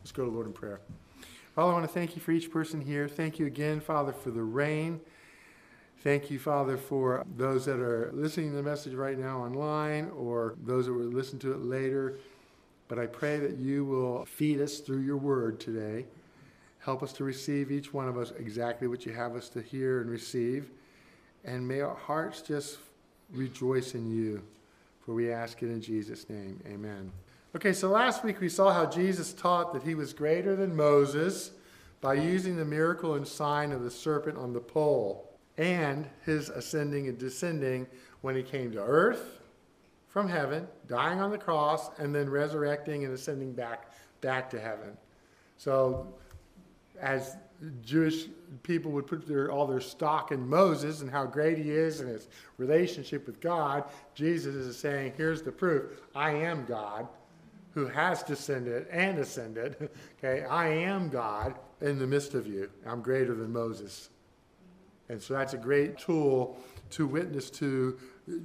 [0.00, 0.80] Let's go to Lord in prayer.
[1.54, 3.08] Father, I want to thank you for each person here.
[3.08, 5.00] Thank you again, Father, for the rain.
[6.02, 10.54] Thank you, Father, for those that are listening to the message right now online or
[10.64, 12.18] those that will listen to it later.
[12.88, 16.06] But I pray that you will feed us through your word today.
[16.78, 20.00] Help us to receive each one of us exactly what you have us to hear
[20.00, 20.70] and receive.
[21.44, 22.78] And may our hearts just
[23.32, 24.42] rejoice in you.
[25.04, 26.60] For we ask it in Jesus' name.
[26.66, 27.12] Amen.
[27.52, 31.50] Okay, so last week we saw how Jesus taught that he was greater than Moses
[32.00, 37.08] by using the miracle and sign of the serpent on the pole and his ascending
[37.08, 37.88] and descending
[38.20, 39.40] when he came to earth
[40.06, 43.90] from heaven, dying on the cross, and then resurrecting and ascending back,
[44.20, 44.96] back to heaven.
[45.56, 46.06] So,
[47.00, 47.36] as
[47.82, 48.26] Jewish
[48.62, 52.08] people would put their, all their stock in Moses and how great he is and
[52.08, 57.08] his relationship with God, Jesus is saying, Here's the proof I am God
[57.72, 59.90] who has descended and ascended.
[60.18, 62.70] okay, I am God in the midst of you.
[62.86, 64.10] I'm greater than Moses.
[65.08, 66.58] And so that's a great tool
[66.90, 67.98] to witness to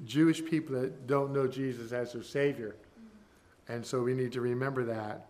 [0.06, 2.76] Jewish people that don't know Jesus as their Savior.
[3.68, 5.30] And so we need to remember that.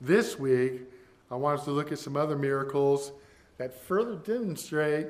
[0.00, 0.82] This week,
[1.30, 3.12] I want us to look at some other miracles
[3.58, 5.08] that further demonstrate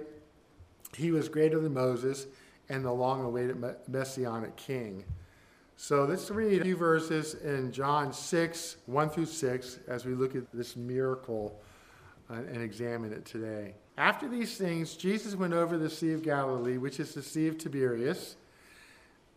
[0.97, 2.27] he was greater than Moses
[2.69, 5.05] and the long awaited messianic king.
[5.77, 10.36] So let's read a few verses in John 6, 1 through 6, as we look
[10.36, 11.61] at this miracle
[12.30, 13.75] uh, and examine it today.
[13.98, 17.58] After these things, Jesus went over the Sea of Galilee, which is the Sea of
[17.58, 18.36] Tiberias.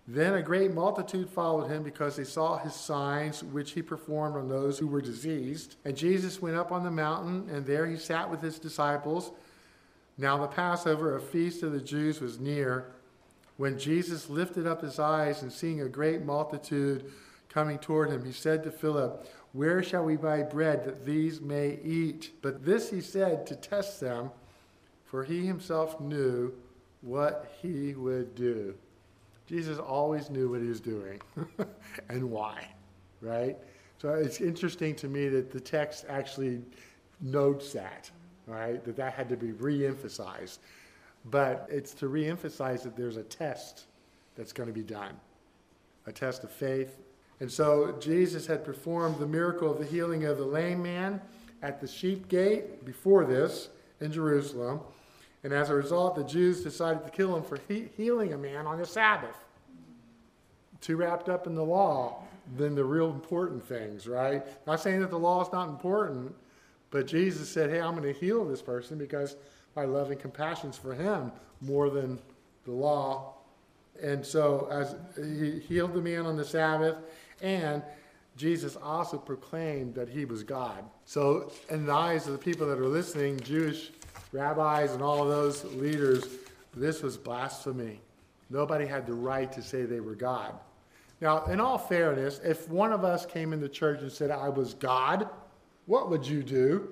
[0.08, 4.48] Then a great multitude followed him because they saw his signs, which he performed on
[4.48, 5.76] those who were diseased.
[5.84, 9.32] And Jesus went up on the mountain, and there he sat with his disciples.
[10.18, 12.92] Now the Passover, a feast of the Jews, was near.
[13.58, 17.12] When Jesus lifted up his eyes and seeing a great multitude
[17.50, 21.80] coming toward him, he said to Philip, Where shall we buy bread that these may
[21.84, 22.32] eat?
[22.42, 24.32] But this he said to test them
[25.08, 26.54] for he himself knew
[27.02, 28.76] what he would do.
[29.48, 31.22] Jesus always knew what he was doing
[32.10, 32.68] and why,
[33.22, 33.58] right?
[34.00, 36.62] So it's interesting to me that the text actually
[37.22, 38.12] notes that,
[38.46, 38.84] right?
[38.84, 40.60] That that had to be re-emphasized.
[41.30, 43.86] But it's to re-emphasize that there's a test
[44.36, 45.14] that's going to be done,
[46.06, 46.98] a test of faith.
[47.40, 51.22] And so Jesus had performed the miracle of the healing of the lame man
[51.62, 54.80] at the sheep gate before this in Jerusalem.
[55.44, 58.66] And as a result, the Jews decided to kill him for he- healing a man
[58.66, 59.36] on the Sabbath.
[60.82, 62.24] Too wrapped up in the law
[62.56, 64.46] than the real important things, right?
[64.66, 66.34] Not saying that the law is not important,
[66.92, 69.36] but Jesus said, hey, I'm going to heal this person because
[69.78, 72.18] my love and compassion for him more than
[72.66, 73.36] the law.
[74.02, 76.96] And so, as he healed the man on the Sabbath,
[77.44, 77.84] and
[78.36, 80.84] Jesus also proclaimed that he was God.
[81.06, 83.92] So, in the eyes of the people that are listening, Jewish
[84.32, 86.26] rabbis and all of those leaders,
[86.76, 88.02] this was blasphemy.
[88.50, 90.54] Nobody had the right to say they were God.
[91.22, 94.74] Now, in all fairness, if one of us came into church and said, I was
[94.74, 95.30] God,
[95.86, 96.90] what would you do?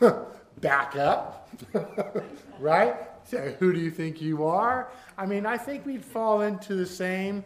[0.60, 1.48] Back up,
[2.60, 2.96] right?
[3.24, 4.90] Say, who do you think you are?
[5.16, 7.44] I mean, I think we'd fall into the same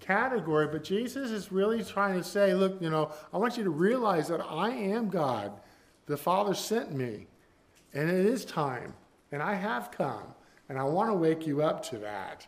[0.00, 3.70] category, but Jesus is really trying to say, look, you know, I want you to
[3.70, 5.52] realize that I am God.
[6.06, 7.26] The Father sent me.
[7.92, 8.94] And it is time.
[9.32, 10.22] And I have come.
[10.68, 12.46] And I want to wake you up to that.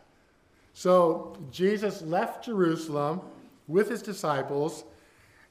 [0.73, 3.21] So Jesus left Jerusalem
[3.67, 4.83] with his disciples,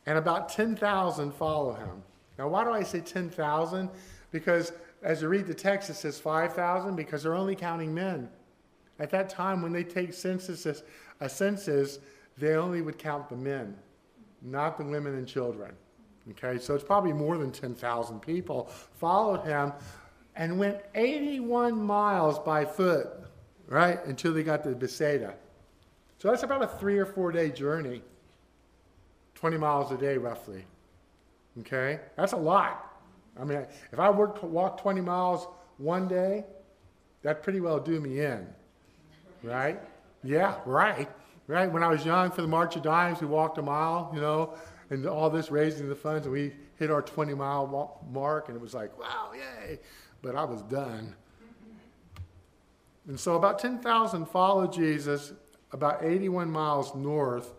[0.07, 2.03] and about 10,000 follow him.
[2.39, 3.91] Now, why do I say 10,000?
[4.31, 4.73] Because
[5.03, 8.29] as you read the text, it says 5,000 because they're only counting men.
[8.99, 10.83] At that time, when they take censuses,
[11.21, 12.01] a census,
[12.37, 13.77] they only would count the men,
[14.43, 15.73] not the women and children.
[16.31, 18.67] Okay, so it's probably more than 10,000 people
[18.99, 19.73] followed him
[20.37, 23.09] and went 81 miles by foot,
[23.67, 25.35] right, until they got to Bethsaida.
[26.19, 28.03] So that's about a three or four day journey,
[29.37, 30.65] 20 miles a day roughly.
[31.61, 32.88] Okay, that's a lot.
[33.41, 35.47] I mean, if I worked, walk 20 miles
[35.79, 36.45] one day,
[37.23, 38.47] that pretty well do me in,
[39.43, 39.81] right?
[40.23, 41.09] Yeah, right,
[41.47, 41.71] right.
[41.71, 44.55] When I was young for the March of Dimes, we walked a mile, you know,
[44.91, 48.61] and all this raising the funds, and we hit our 20 mile mark, and it
[48.61, 49.79] was like, wow, yay!
[50.23, 51.15] But I was done.
[53.07, 55.33] And so about 10,000 followed Jesus
[55.73, 57.55] about 81 miles north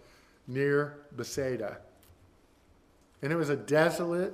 [0.48, 1.78] near Bethsaida.
[3.22, 4.34] And it was a desolate,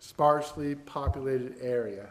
[0.00, 2.08] sparsely populated area.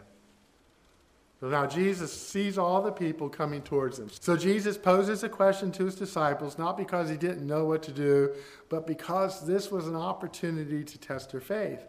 [1.40, 4.10] So now Jesus sees all the people coming towards him.
[4.20, 7.92] So Jesus poses a question to his disciples, not because he didn't know what to
[7.92, 8.34] do,
[8.68, 11.80] but because this was an opportunity to test their faith.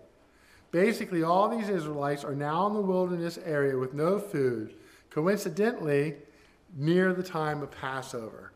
[0.71, 4.73] Basically, all these Israelites are now in the wilderness area with no food,
[5.09, 6.15] coincidentally,
[6.77, 8.53] near the time of Passover.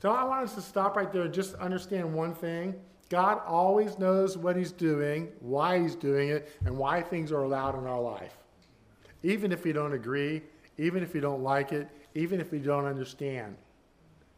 [0.00, 2.74] So I want us to stop right there and just understand one thing.
[3.08, 7.78] God always knows what He's doing, why He's doing it, and why things are allowed
[7.78, 8.36] in our life.
[9.22, 10.42] Even if we don't agree,
[10.78, 13.56] even if we don't like it, even if we don't understand.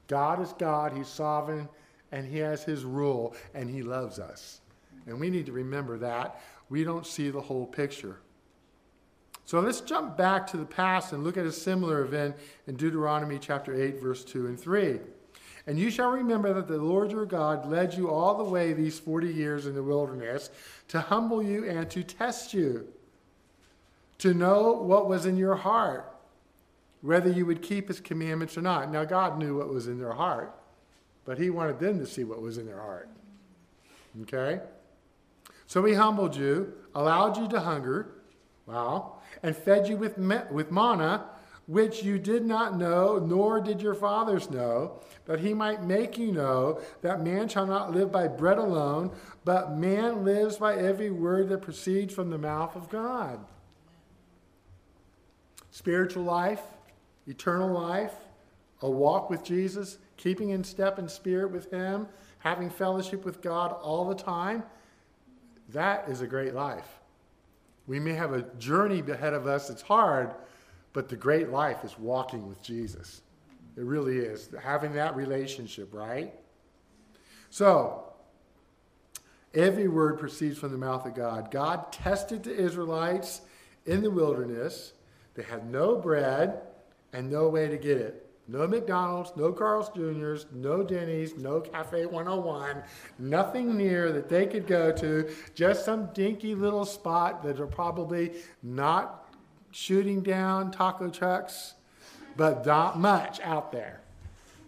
[0.06, 1.68] God is God, He's sovereign,
[2.12, 4.60] and He has His rule, and He loves us.
[5.06, 6.40] And we need to remember that.
[6.68, 8.20] We don't see the whole picture.
[9.46, 12.36] So let's jump back to the past and look at a similar event
[12.66, 15.00] in Deuteronomy chapter 8, verse 2 and 3.
[15.68, 18.98] And you shall remember that the Lord your God led you all the way these
[18.98, 20.48] 40 years in the wilderness
[20.88, 22.88] to humble you and to test you,
[24.16, 26.10] to know what was in your heart,
[27.02, 28.90] whether you would keep his commandments or not.
[28.90, 30.58] Now, God knew what was in their heart,
[31.26, 33.10] but he wanted them to see what was in their heart.
[34.22, 34.60] Okay?
[35.66, 38.08] So he humbled you, allowed you to hunger,
[38.64, 40.16] wow, and fed you with,
[40.50, 41.26] with manna,
[41.68, 46.32] which you did not know, nor did your fathers know, that he might make you
[46.32, 49.10] know that man shall not live by bread alone,
[49.44, 53.38] but man lives by every word that proceeds from the mouth of God.
[55.70, 56.62] Spiritual life,
[57.26, 58.14] eternal life,
[58.80, 63.76] a walk with Jesus, keeping in step and spirit with him, having fellowship with God
[63.82, 64.62] all the time
[65.68, 66.88] that is a great life.
[67.86, 70.34] We may have a journey ahead of us that's hard,
[70.92, 73.22] but the great life is walking with Jesus.
[73.76, 74.50] It really is.
[74.62, 76.34] Having that relationship, right?
[77.50, 78.04] So,
[79.54, 81.50] every word proceeds from the mouth of God.
[81.50, 83.42] God tested the Israelites
[83.86, 84.92] in the wilderness.
[85.34, 86.60] They had no bread
[87.12, 88.28] and no way to get it.
[88.50, 92.82] No McDonald's, no Carl's Jr.'s, no Denny's, no Cafe 101,
[93.18, 98.32] nothing near that they could go to, just some dinky little spot that are probably
[98.62, 99.27] not
[99.70, 101.74] shooting down taco trucks,
[102.36, 104.00] but not much out there.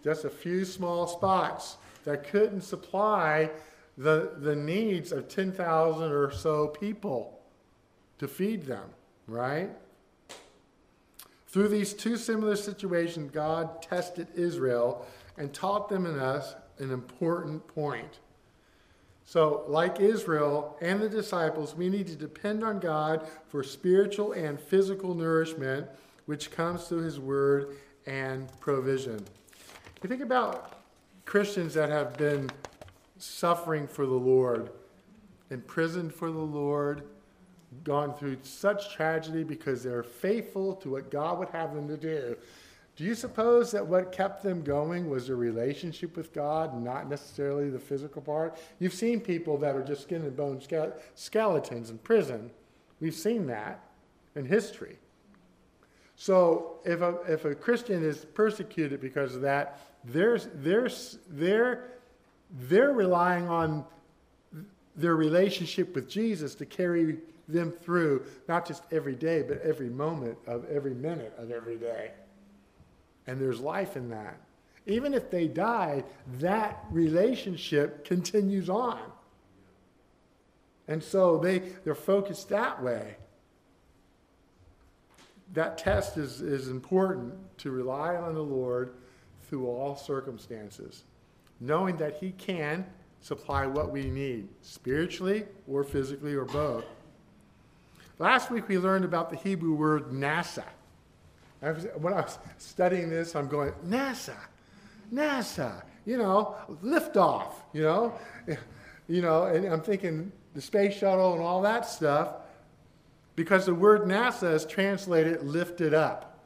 [0.03, 3.51] Just a few small spots that couldn't supply
[3.97, 7.39] the, the needs of 10,000 or so people
[8.19, 8.89] to feed them,
[9.27, 9.71] right?
[11.49, 15.07] Through these two similar situations, God tested Israel
[15.37, 18.21] and taught them and us an important point.
[19.31, 24.59] So, like Israel and the disciples, we need to depend on God for spiritual and
[24.59, 25.87] physical nourishment,
[26.27, 29.25] which comes through His Word and provision.
[30.03, 30.73] You think about
[31.27, 32.51] Christians that have been
[33.19, 34.71] suffering for the Lord,
[35.51, 37.05] imprisoned for the Lord,
[37.85, 42.37] gone through such tragedy because they're faithful to what God would have them to do.
[43.01, 47.71] Do you suppose that what kept them going was a relationship with God, not necessarily
[47.71, 48.59] the physical part?
[48.79, 50.61] You've seen people that are just skin and bone
[51.15, 52.51] skeletons in prison.
[53.01, 53.81] We've seen that
[54.37, 54.99] in history.
[56.17, 60.91] So if a, if a Christian is persecuted because of that, they're, they're,
[61.31, 61.93] they're,
[62.69, 63.87] they're relying on
[64.95, 67.17] their relationship with Jesus to carry
[67.49, 72.11] them through not just every day, but every moment of every minute of every day.
[73.27, 74.41] And there's life in that.
[74.87, 76.05] Even if they die,
[76.39, 79.01] that relationship continues on.
[80.89, 83.17] And so they, they're focused that way.
[85.53, 88.95] That test is, is important to rely on the Lord
[89.49, 91.05] through all circumstances,
[91.61, 92.87] knowing that He can
[93.21, 96.85] supply what we need, spiritually or physically or both.
[98.19, 100.65] Last week we learned about the Hebrew word NASA.
[101.61, 104.37] When I was studying this, I'm going, NASA,
[105.13, 108.15] NASA, you know, liftoff, you know,
[109.09, 112.37] you know, and I'm thinking the space shuttle and all that stuff,
[113.37, 116.39] because the word NASA is translated lifted up.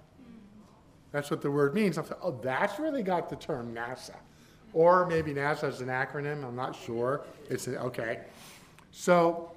[1.12, 1.97] That's what the word means.
[1.97, 4.16] I'm oh, that's where they got the term NASA.
[4.73, 7.23] Or maybe NASA is an acronym, I'm not sure.
[7.49, 8.23] It's okay.
[8.90, 9.52] So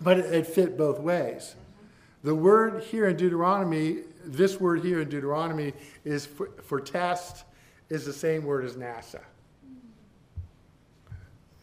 [0.00, 1.54] but it, it fit both ways.
[2.24, 5.72] The word here in Deuteronomy, this word here in Deuteronomy
[6.04, 7.44] is for, for test,
[7.88, 9.20] is the same word as NASA.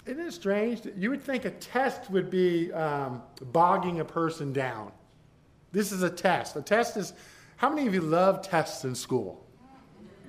[0.06, 0.82] Isn't it strange?
[0.98, 4.92] You would think a test would be um, bogging a person down.
[5.72, 6.56] This is a test.
[6.56, 7.13] A test is,
[7.58, 9.46] how many of you love tests in school?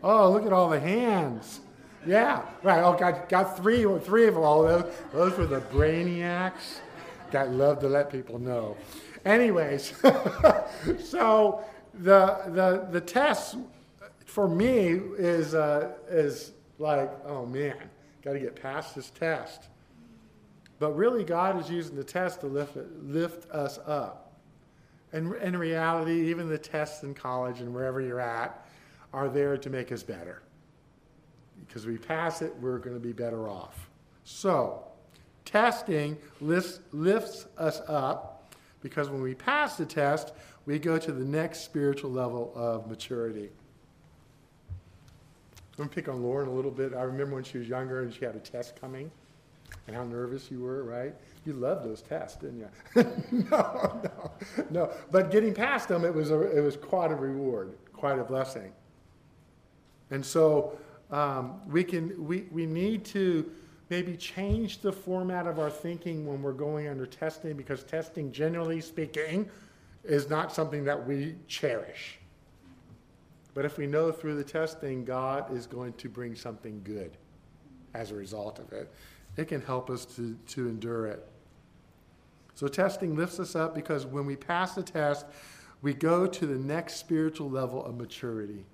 [0.02, 1.60] Oh, look at all the hands.
[2.06, 2.82] Yeah, right.
[2.82, 4.42] Oh, got, got three, three of them.
[4.42, 4.92] all those.
[5.12, 6.80] Those were the brainiacs
[7.30, 8.76] that love to let people know.
[9.24, 9.92] Anyways,
[11.04, 13.56] so the, the, the test
[14.24, 17.76] for me is, uh, is like, oh man,
[18.22, 19.68] got to get past this test.
[20.78, 24.32] But really, God is using the test to lift, lift us up.
[25.12, 28.66] And in reality, even the tests in college and wherever you're at
[29.12, 30.42] are there to make us better.
[31.66, 33.90] Because we pass it, we're going to be better off.
[34.24, 34.84] So,
[35.44, 40.32] testing lifts, lifts us up because when we pass the test,
[40.66, 43.50] we go to the next spiritual level of maturity.
[44.70, 46.94] I'm going to pick on Lauren a little bit.
[46.94, 49.10] I remember when she was younger and she had a test coming
[49.86, 51.14] and how nervous you were, right?
[51.46, 52.68] You loved those tests, didn't you?
[53.50, 54.32] no, no,
[54.70, 54.92] no.
[55.10, 58.72] But getting past them, it was, a, it was quite a reward, quite a blessing.
[60.10, 60.78] And so
[61.10, 63.50] um, we, can, we, we need to
[63.88, 68.80] maybe change the format of our thinking when we're going under testing because testing, generally
[68.80, 69.48] speaking,
[70.04, 72.18] is not something that we cherish.
[73.54, 77.16] But if we know through the testing God is going to bring something good
[77.94, 78.90] as a result of it,
[79.36, 81.26] it can help us to, to endure it.
[82.54, 85.24] So, testing lifts us up because when we pass the test,
[85.82, 88.66] we go to the next spiritual level of maturity.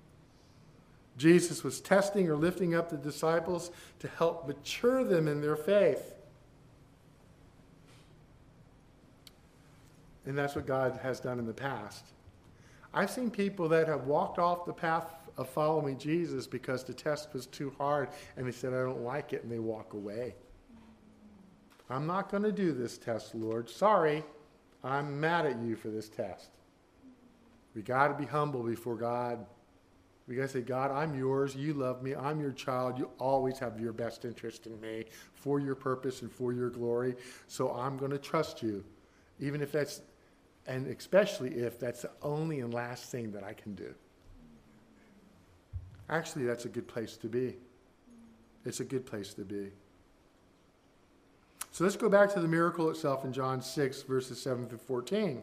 [1.17, 6.16] Jesus was testing or lifting up the disciples to help mature them in their faith.
[10.27, 12.05] And that's what God has done in the past.
[12.93, 17.33] I've seen people that have walked off the path of following Jesus because the test
[17.33, 20.35] was too hard and they said, I don't like it, and they walk away.
[21.89, 23.69] I'm not going to do this test, Lord.
[23.69, 24.23] Sorry,
[24.83, 26.49] I'm mad at you for this test.
[27.73, 29.45] We got to be humble before God.
[30.27, 31.55] We got to say, God, I'm yours.
[31.55, 32.13] You love me.
[32.13, 32.97] I'm your child.
[32.97, 37.15] You always have your best interest in me for your purpose and for your glory.
[37.47, 38.83] So I'm going to trust you,
[39.39, 40.01] even if that's,
[40.67, 43.93] and especially if that's the only and last thing that I can do.
[46.09, 47.55] Actually, that's a good place to be.
[48.65, 49.71] It's a good place to be.
[51.71, 55.41] So let's go back to the miracle itself in John 6, verses 7 through 14.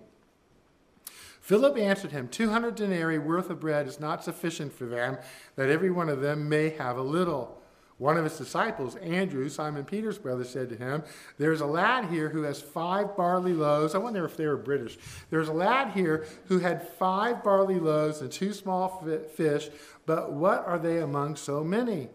[1.40, 5.18] Philip answered him, 200 denarii worth of bread is not sufficient for them,
[5.56, 7.60] that every one of them may have a little.
[7.98, 11.04] One of his disciples, Andrew, Simon Peter's brother, said to him,
[11.38, 13.94] There's a lad here who has five barley loaves.
[13.94, 14.98] I wonder if they were British.
[15.30, 19.68] There's a lad here who had five barley loaves and two small fish,
[20.06, 22.08] but what are they among so many?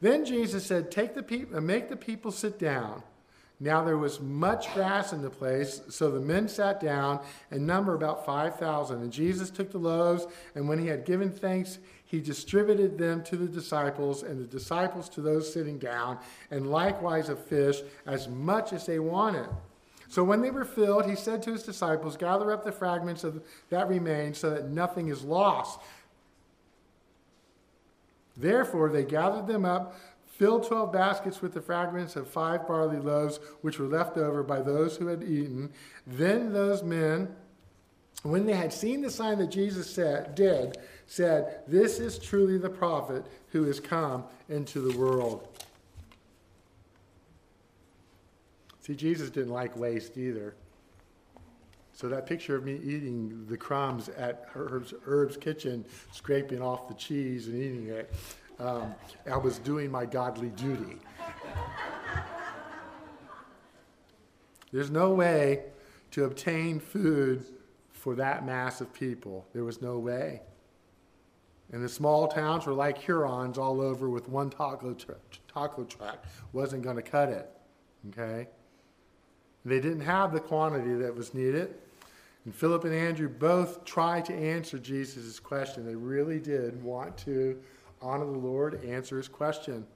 [0.00, 3.02] Then Jesus said, Take the pe- Make the people sit down.
[3.62, 7.20] Now there was much grass in the place, so the men sat down
[7.52, 9.00] and number about 5,000.
[9.00, 10.26] And Jesus took the loaves,
[10.56, 15.08] and when he had given thanks, he distributed them to the disciples, and the disciples
[15.10, 16.18] to those sitting down,
[16.50, 19.48] and likewise of fish, as much as they wanted.
[20.08, 23.44] So when they were filled, he said to his disciples, Gather up the fragments of
[23.70, 25.78] that remain, so that nothing is lost.
[28.36, 29.94] Therefore, they gathered them up
[30.32, 34.62] filled 12 baskets with the fragments of five barley loaves which were left over by
[34.62, 35.70] those who had eaten.
[36.06, 37.28] Then those men,
[38.22, 42.70] when they had seen the sign that Jesus said, did, said, This is truly the
[42.70, 45.46] prophet who has come into the world.
[48.80, 50.54] See, Jesus didn't like waste either.
[51.92, 56.94] So that picture of me eating the crumbs at Herb's, Herb's kitchen, scraping off the
[56.94, 58.12] cheese and eating it,
[58.62, 58.94] um,
[59.30, 60.98] I was doing my godly duty.
[64.72, 65.64] There's no way
[66.12, 67.44] to obtain food
[67.90, 69.46] for that mass of people.
[69.52, 70.42] There was no way.
[71.72, 75.16] And the small towns were like Hurons all over with one taco, tra-
[75.48, 76.24] taco truck.
[76.52, 77.50] Wasn't going to cut it.
[78.10, 78.48] Okay?
[79.64, 81.74] They didn't have the quantity that was needed.
[82.44, 85.86] And Philip and Andrew both tried to answer Jesus' question.
[85.86, 87.58] They really did want to
[88.02, 89.86] honor the Lord, answer his question.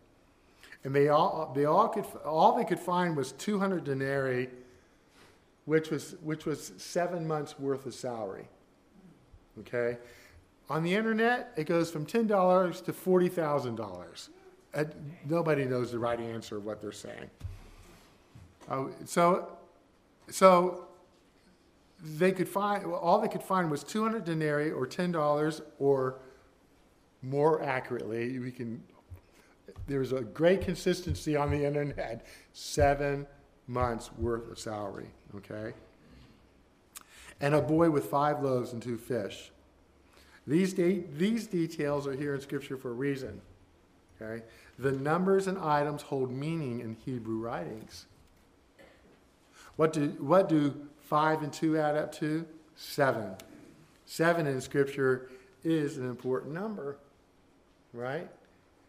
[0.84, 4.48] And they all, they all, could, all they could find was 200 denarii,
[5.64, 8.48] which was, which was seven months' worth of salary.
[9.60, 9.98] Okay?
[10.68, 14.28] On the internet, it goes from $10 to $40,000.
[15.24, 17.30] Nobody knows the right answer of what they're saying.
[18.68, 19.56] Uh, so,
[20.28, 20.86] so
[22.02, 26.18] they could find, all they could find was 200 denarii or $10 or
[27.26, 28.82] more accurately, we can,
[29.86, 33.26] there's a great consistency on the internet, seven
[33.66, 35.74] months worth of salary, okay?
[37.40, 39.50] And a boy with five loaves and two fish.
[40.46, 43.40] These, de- these details are here in Scripture for a reason,
[44.20, 44.44] okay?
[44.78, 48.06] The numbers and items hold meaning in Hebrew writings.
[49.74, 52.46] What do, what do five and two add up to?
[52.76, 53.34] Seven.
[54.04, 55.28] Seven in Scripture
[55.64, 56.98] is an important number
[57.96, 58.28] right?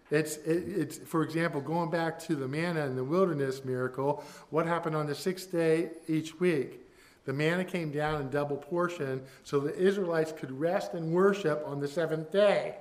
[0.10, 4.66] It's, it, it's, for example, going back to the manna in the wilderness miracle, what
[4.66, 6.82] happened on the sixth day each week?
[7.26, 11.82] The manna came down in double portion so the Israelites could rest and worship on
[11.82, 12.76] the seventh day.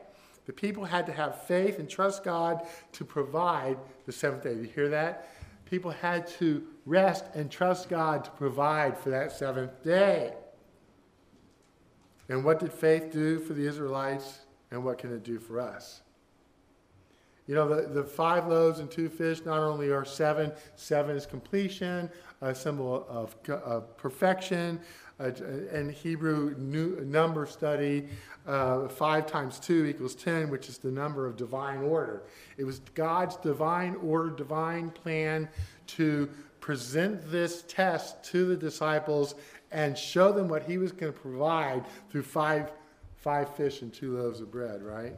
[0.47, 4.55] The people had to have faith and trust God to provide the seventh day.
[4.55, 5.29] You hear that?
[5.69, 10.33] People had to rest and trust God to provide for that seventh day.
[12.29, 14.41] And what did faith do for the Israelites,
[14.71, 16.03] and what can it do for us?
[17.47, 21.27] You know, the, the five loaves and two fish not only are seven, seven is
[21.27, 22.11] completion,
[22.41, 24.81] a symbol of, of perfection.
[25.19, 25.31] Uh,
[25.73, 28.09] and Hebrew new, number study,
[28.47, 32.25] uh, five times two equals 10, which is the number of divine order.
[32.59, 35.49] It was God's divine order, divine plan
[35.89, 36.29] to
[36.61, 39.37] present this test to the disciples
[39.71, 42.73] and show them what he was going to provide through five,
[43.17, 45.15] five fish and two loaves of bread, right?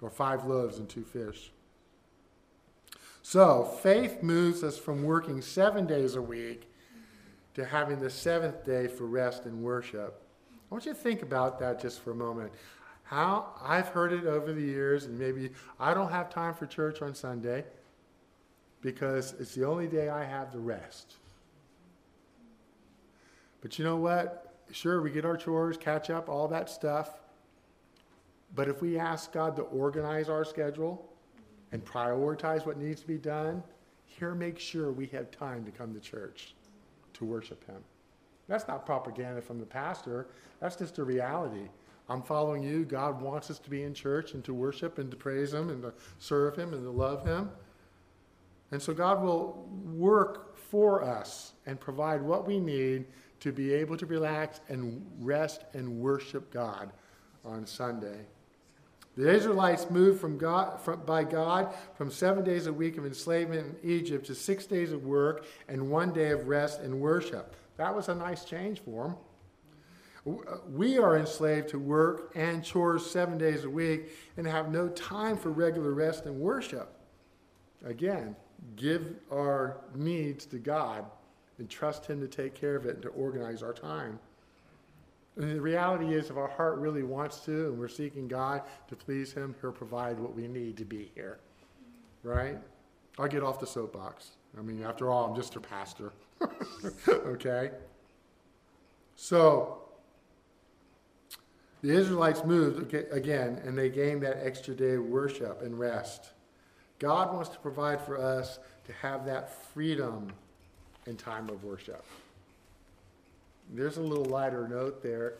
[0.00, 1.50] Or five loaves and two fish.
[3.22, 6.70] So, faith moves us from working seven days a week
[7.54, 10.22] to having the seventh day for rest and worship.
[10.70, 12.52] I want you to think about that just for a moment.
[13.02, 15.50] How I've heard it over the years, and maybe
[15.80, 17.64] I don't have time for church on Sunday
[18.80, 21.14] because it's the only day I have to rest.
[23.60, 24.54] But you know what?
[24.70, 27.18] Sure, we get our chores, catch up, all that stuff.
[28.54, 31.12] But if we ask God to organize our schedule
[31.72, 33.62] and prioritize what needs to be done,
[34.06, 36.54] here make sure we have time to come to church
[37.14, 37.82] to worship Him.
[38.48, 40.28] That's not propaganda from the pastor,
[40.60, 41.68] that's just a reality.
[42.10, 42.86] I'm following you.
[42.86, 45.82] God wants us to be in church and to worship and to praise Him and
[45.82, 47.50] to serve Him and to love Him.
[48.70, 53.06] And so God will work for us and provide what we need
[53.40, 56.92] to be able to relax and rest and worship God
[57.44, 58.26] on Sunday.
[59.18, 63.76] The Israelites moved from God, from, by God from seven days a week of enslavement
[63.82, 67.56] in Egypt to six days of work and one day of rest and worship.
[67.78, 69.16] That was a nice change for
[70.24, 70.36] them.
[70.48, 74.86] Uh, we are enslaved to work and chores seven days a week and have no
[74.90, 76.88] time for regular rest and worship.
[77.84, 78.36] Again,
[78.76, 81.04] give our needs to God
[81.58, 84.20] and trust Him to take care of it and to organize our time.
[85.38, 88.96] And the reality is, if our heart really wants to and we're seeking God to
[88.96, 91.38] please Him, He'll provide what we need to be here.
[92.24, 92.58] Right?
[93.18, 94.30] I'll get off the soapbox.
[94.58, 96.12] I mean, after all, I'm just a pastor.
[97.08, 97.70] okay?
[99.14, 99.82] So,
[101.82, 106.30] the Israelites moved again and they gained that extra day of worship and rest.
[106.98, 110.32] God wants to provide for us to have that freedom
[111.06, 112.04] in time of worship.
[113.70, 115.34] There's a little lighter note there.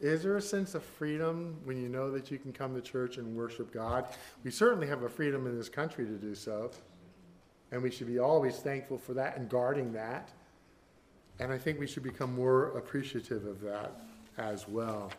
[0.00, 3.16] Is there a sense of freedom when you know that you can come to church
[3.16, 4.06] and worship God?
[4.42, 6.70] We certainly have a freedom in this country to do so.
[7.70, 10.30] And we should be always thankful for that and guarding that.
[11.40, 13.92] And I think we should become more appreciative of that
[14.38, 15.10] as well.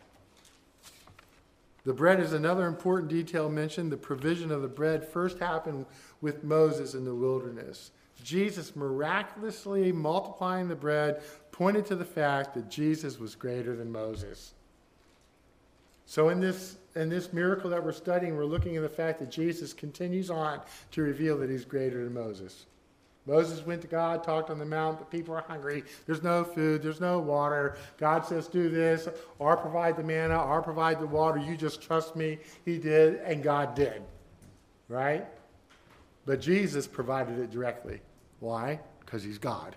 [1.84, 3.92] The bread is another important detail mentioned.
[3.92, 5.86] The provision of the bread first happened
[6.20, 7.92] with Moses in the wilderness.
[8.24, 11.22] Jesus miraculously multiplying the bread
[11.56, 14.52] pointed to the fact that Jesus was greater than Moses.
[16.04, 19.30] So in this in this miracle that we're studying, we're looking at the fact that
[19.30, 20.60] Jesus continues on
[20.92, 22.66] to reveal that he's greater than Moses.
[23.26, 26.82] Moses went to God, talked on the mount, the people are hungry, there's no food,
[26.82, 27.76] there's no water.
[27.98, 31.38] God says, Do this, or provide the manna, or provide the water.
[31.38, 32.38] You just trust me.
[32.64, 34.02] He did, and God did.
[34.88, 35.26] Right?
[36.24, 38.00] But Jesus provided it directly.
[38.38, 38.78] Why?
[39.00, 39.74] Because he's God.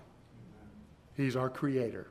[1.20, 2.08] He's our creator.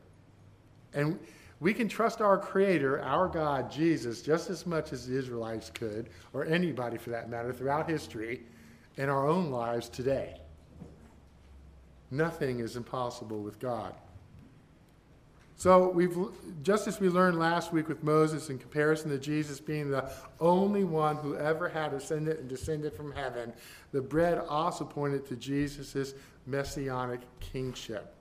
[0.93, 1.19] And
[1.60, 6.10] we can trust our creator, our God, Jesus, just as much as the Israelites could,
[6.34, 8.41] or anybody for that matter, throughout history,
[8.98, 10.39] in our own lives today.
[12.12, 13.93] Nothing is impossible with God.
[15.56, 16.17] So we've
[16.63, 20.86] just as we learned last week with Moses in comparison to Jesus being the only
[20.86, 23.52] one who ever had ascended and descended from heaven,
[23.91, 26.13] the bread also pointed to Jesus'
[26.45, 28.15] messianic kingship.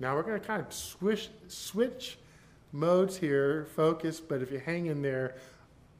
[0.00, 2.18] Now we're going to kind of switch, switch
[2.72, 5.36] modes here, focus, but if you hang in there,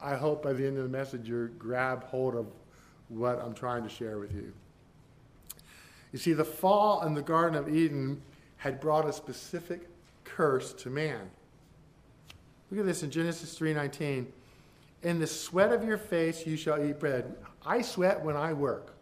[0.01, 2.47] I hope by the end of the message you grab hold of
[3.09, 4.53] what I'm trying to share with you.
[6.13, 8.21] You see, the fall in the Garden of Eden
[8.57, 9.87] had brought a specific
[10.23, 11.29] curse to man.
[12.71, 14.31] Look at this in Genesis 3:19.
[15.01, 17.35] In the sweat of your face you shall eat bread.
[17.65, 18.93] I sweat when I work.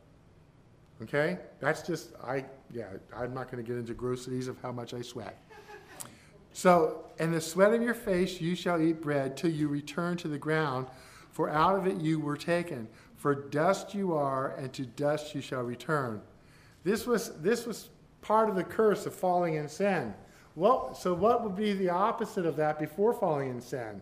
[1.02, 1.38] Okay?
[1.60, 5.02] That's just, I, yeah, I'm not going to get into groceries of how much I
[5.02, 5.38] sweat.
[6.54, 10.28] So, in the sweat of your face you shall eat bread till you return to
[10.28, 10.88] the ground,
[11.32, 12.88] for out of it you were taken.
[13.16, 16.22] For dust you are, and to dust you shall return.
[16.84, 17.90] This was, this was
[18.22, 20.14] part of the curse of falling in sin.
[20.56, 24.02] Well, so what would be the opposite of that before falling in sin?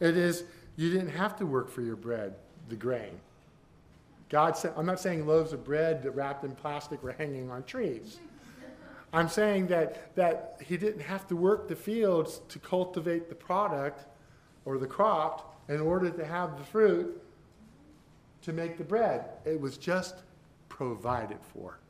[0.00, 0.44] It is
[0.76, 2.34] you didn't have to work for your bread,
[2.70, 3.20] the grain.
[4.30, 8.20] God said, I'm not saying loaves of bread wrapped in plastic were hanging on trees.
[9.12, 14.06] I'm saying that, that he didn't have to work the fields to cultivate the product
[14.64, 17.20] or the crop in order to have the fruit
[18.42, 19.24] to make the bread.
[19.44, 20.14] It was just
[20.68, 21.80] provided for.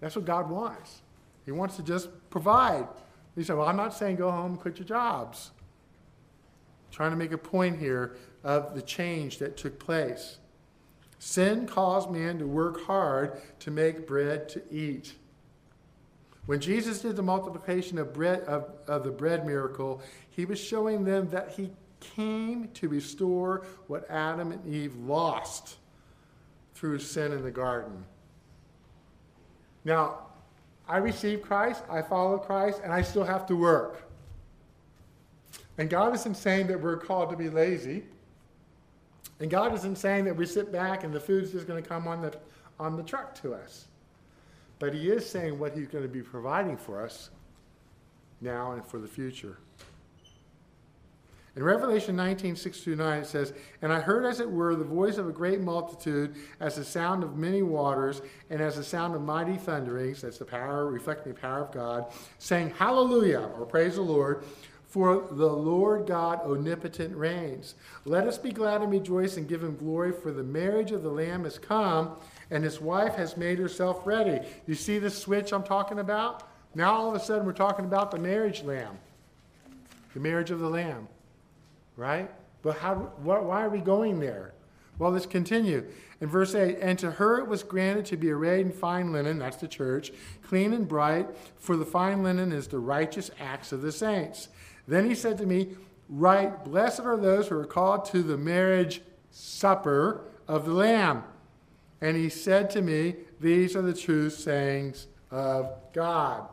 [0.00, 1.00] That's what God wants.
[1.46, 2.86] He wants to just provide.
[3.36, 5.50] He said, Well, I'm not saying go home and quit your jobs.
[6.90, 10.38] Trying to make a point here of the change that took place.
[11.18, 15.14] Sin caused man to work hard to make bread to eat.
[16.46, 21.04] When Jesus did the multiplication of, bread, of, of the bread miracle, he was showing
[21.04, 25.76] them that he came to restore what Adam and Eve lost
[26.74, 28.04] through sin in the garden.
[29.84, 30.20] Now,
[30.88, 34.09] I received Christ, I follow Christ, and I still have to work.
[35.80, 38.02] And God isn't saying that we're called to be lazy.
[39.40, 42.06] And God isn't saying that we sit back and the food's just going to come
[42.06, 42.36] on the,
[42.78, 43.86] on the truck to us.
[44.78, 47.30] But He is saying what He's going to be providing for us
[48.42, 49.56] now and for the future.
[51.56, 54.84] In Revelation 19, 6 through 9, it says, And I heard, as it were, the
[54.84, 59.14] voice of a great multitude, as the sound of many waters, and as the sound
[59.14, 63.96] of mighty thunderings, that's the power, reflecting the power of God, saying, Hallelujah, or praise
[63.96, 64.44] the Lord,
[64.90, 67.74] for the Lord God omnipotent reigns.
[68.04, 71.10] Let us be glad and rejoice and give him glory, for the marriage of the
[71.10, 72.16] Lamb has come,
[72.50, 74.46] and his wife has made herself ready.
[74.66, 76.48] You see the switch I'm talking about?
[76.74, 78.98] Now all of a sudden we're talking about the marriage lamb,
[80.12, 81.08] the marriage of the Lamb
[82.00, 82.30] right?
[82.62, 84.54] But how, why are we going there?
[84.98, 85.86] Well, let's continue.
[86.20, 89.38] In verse 8, and to her it was granted to be arrayed in fine linen,
[89.38, 90.10] that's the church,
[90.42, 94.48] clean and bright, for the fine linen is the righteous acts of the saints.
[94.90, 95.68] Then he said to me,
[96.08, 99.00] Right, blessed are those who are called to the marriage
[99.30, 101.22] supper of the Lamb.
[102.00, 106.48] And he said to me, These are the true sayings of God.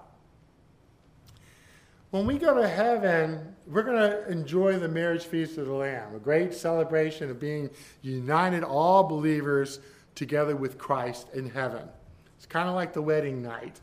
[2.12, 6.14] When we go to heaven, we're going to enjoy the marriage feast of the Lamb,
[6.14, 7.72] a great celebration of being
[8.04, 9.80] united, all believers,
[10.14, 11.90] together with Christ in heaven.
[12.38, 13.82] It's kind of like the wedding night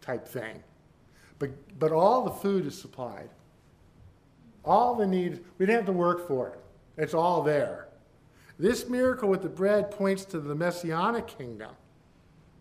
[0.00, 0.62] type thing.
[1.38, 3.28] But, but all the food is supplied.
[4.64, 6.58] All the needs, we didn't have to work for it.
[6.96, 7.88] It's all there.
[8.58, 11.72] This miracle with the bread points to the messianic kingdom.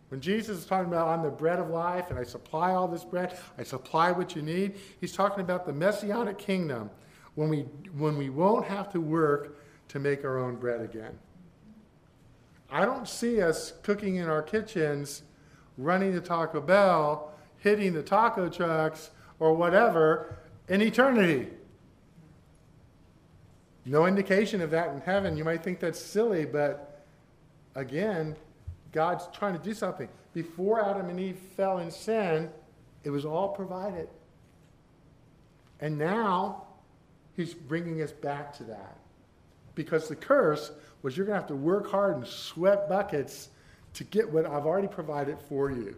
[0.10, 3.04] When Jesus is talking about, I'm the bread of life and I supply all this
[3.04, 6.90] bread, I supply what you need, he's talking about the messianic kingdom
[7.36, 7.62] when we,
[7.98, 9.58] when we won't have to work
[9.90, 11.18] to make our own bread again.
[12.70, 15.24] I don't see us cooking in our kitchens,
[15.78, 20.38] running to Taco Bell, hitting the taco trucks, or whatever
[20.68, 21.50] in eternity.
[23.86, 25.36] No indication of that in heaven.
[25.38, 27.06] You might think that's silly, but
[27.76, 28.36] again,
[28.92, 30.08] God's trying to do something.
[30.34, 32.50] Before Adam and Eve fell in sin,
[33.04, 34.08] it was all provided.
[35.80, 36.64] And now,
[37.36, 38.98] he's bringing us back to that.
[39.76, 43.50] Because the curse was you're going to have to work hard and sweat buckets
[43.96, 45.96] to get what I've already provided for you.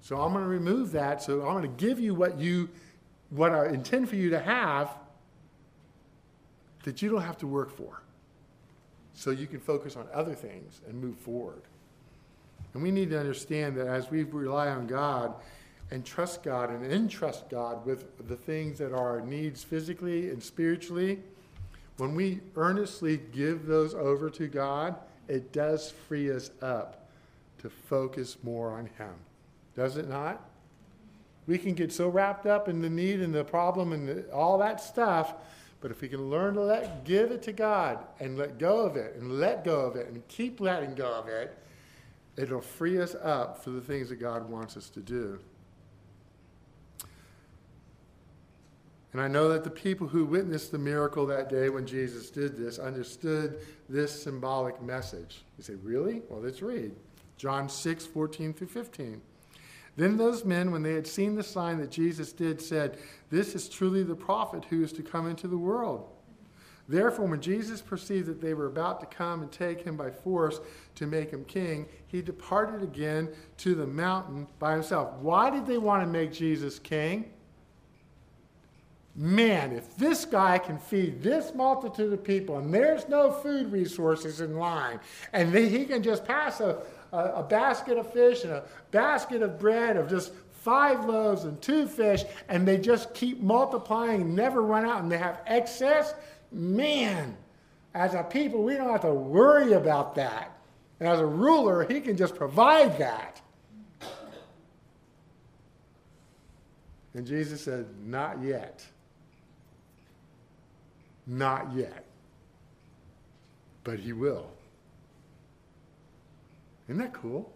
[0.00, 1.22] So I'm going to remove that.
[1.22, 2.68] So I'm going to give you what you
[3.30, 4.94] what I intend for you to have
[6.84, 8.00] that you don't have to work for.
[9.14, 11.62] So you can focus on other things and move forward.
[12.72, 15.34] And we need to understand that as we rely on God
[15.90, 20.42] and trust God and entrust God with the things that are our needs physically and
[20.42, 21.20] spiritually,
[21.96, 24.96] when we earnestly give those over to God,
[25.28, 27.08] it does free us up
[27.58, 29.14] to focus more on Him.
[29.76, 30.42] Does it not?
[31.46, 34.58] We can get so wrapped up in the need and the problem and the, all
[34.58, 35.34] that stuff,
[35.84, 38.96] but if we can learn to let give it to God and let go of
[38.96, 41.58] it and let go of it and keep letting go of it,
[42.36, 45.38] It'll free us up for the things that God wants us to do.
[49.12, 52.56] And I know that the people who witnessed the miracle that day when Jesus did
[52.56, 55.44] this understood this symbolic message.
[55.58, 56.22] You say, Really?
[56.28, 56.92] Well, let's read.
[57.36, 59.20] John 6, 14 through 15.
[59.96, 62.98] Then those men, when they had seen the sign that Jesus did, said,
[63.30, 66.08] This is truly the prophet who is to come into the world.
[66.88, 70.60] Therefore, when Jesus perceived that they were about to come and take him by force
[70.96, 75.14] to make him king, he departed again to the mountain by himself.
[75.20, 77.30] Why did they want to make Jesus king?
[79.16, 84.40] man, if this guy can feed this multitude of people and there's no food resources
[84.40, 84.98] in line,
[85.32, 86.82] and he can just pass a,
[87.14, 91.60] a, a basket of fish and a basket of bread of just five loaves and
[91.62, 96.14] two fish, and they just keep multiplying never run out, and they have excess,
[96.50, 97.36] man,
[97.94, 100.58] as a people, we don't have to worry about that.
[100.98, 103.40] And as a ruler, he can just provide that.
[107.14, 108.84] And Jesus said, Not yet.
[111.26, 112.04] Not yet.
[113.84, 114.53] But he will.
[116.88, 117.52] Isn't that cool?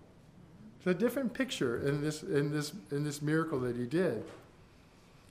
[0.78, 4.24] It's a different picture in this, in this, in this miracle that he did.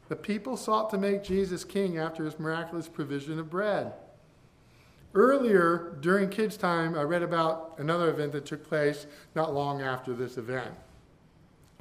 [0.10, 3.93] The people sought to make Jesus king after his miraculous provision of bread.
[5.13, 10.13] Earlier, during kids' time, I read about another event that took place not long after
[10.13, 10.75] this event.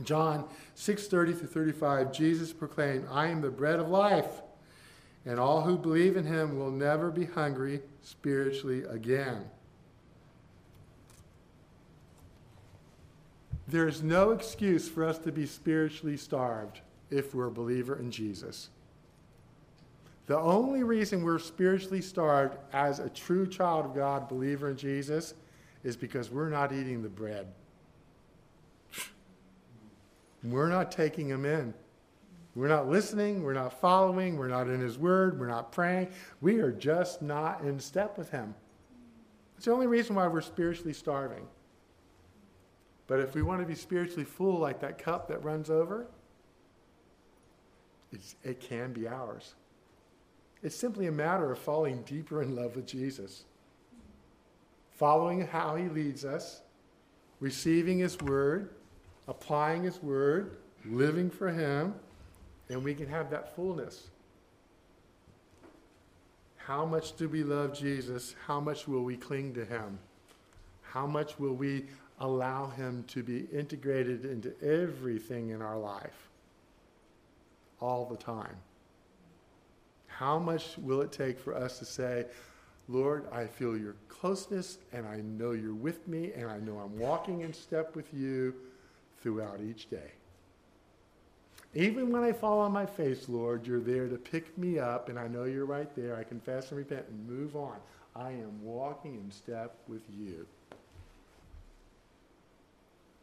[0.03, 4.43] John 6:30 through 35, Jesus proclaimed, "I am the bread of life,
[5.25, 9.51] and all who believe in him will never be hungry spiritually again."
[13.69, 18.71] There's no excuse for us to be spiritually starved if we're a believer in Jesus.
[20.27, 25.35] The only reason we're spiritually starved as a true child of God, believer in Jesus,
[25.85, 27.47] is because we're not eating the bread.
[30.43, 31.75] We're not taking him in.
[32.55, 33.43] We're not listening.
[33.43, 34.37] We're not following.
[34.37, 35.39] We're not in his word.
[35.39, 36.09] We're not praying.
[36.41, 38.55] We are just not in step with him.
[39.57, 41.47] It's the only reason why we're spiritually starving.
[43.07, 46.07] But if we want to be spiritually full, like that cup that runs over,
[48.43, 49.55] it can be ours.
[50.63, 53.45] It's simply a matter of falling deeper in love with Jesus,
[54.91, 56.63] following how he leads us,
[57.41, 58.71] receiving his word,
[59.29, 61.95] applying his word, living for him,
[62.69, 64.09] and we can have that fullness.
[66.57, 68.35] How much do we love Jesus?
[68.47, 69.99] How much will we cling to him?
[70.83, 71.87] How much will we
[72.21, 76.29] allow him to be integrated into everything in our life?
[77.81, 78.57] All the time.
[80.07, 82.25] How much will it take for us to say,
[82.89, 86.99] Lord, I feel your closeness and I know you're with me and I know I'm
[86.99, 88.55] walking in step with you
[89.21, 90.13] throughout each day.
[91.75, 95.19] Even when I fall on my face, Lord, you're there to pick me up and
[95.19, 96.17] I know you're right there.
[96.17, 97.77] I confess and repent and move on.
[98.15, 100.47] I am walking in step with you.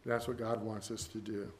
[0.06, 1.52] That's what God wants us to do.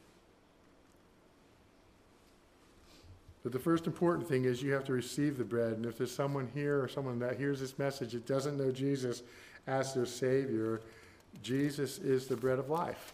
[3.44, 5.74] But the first important thing is you have to receive the bread.
[5.74, 9.22] And if there's someone here or someone that hears this message that doesn't know Jesus
[9.68, 10.82] as their Savior,
[11.42, 13.14] Jesus is the bread of life.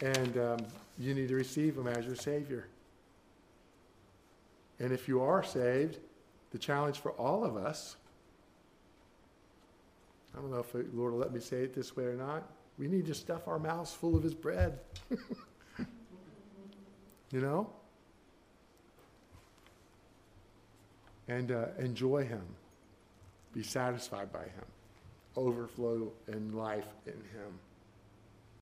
[0.00, 0.58] And um,
[0.98, 2.66] you need to receive Him as your Savior.
[4.80, 5.98] And if you are saved,
[6.50, 7.96] the challenge for all of us,
[10.36, 12.50] I don't know if the Lord will let me say it this way or not,
[12.78, 14.80] we need to stuff our mouths full of His bread.
[17.30, 17.70] you know?
[21.28, 22.42] And uh, enjoy Him.
[23.52, 24.64] Be satisfied by Him.
[25.36, 27.58] Overflow in life in Him.